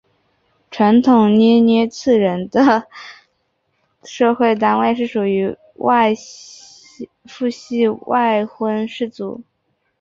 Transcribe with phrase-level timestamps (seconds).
[0.71, 2.87] 传统涅涅茨人的
[4.03, 5.55] 社会单位是属于
[7.25, 9.43] 父系外婚氏族。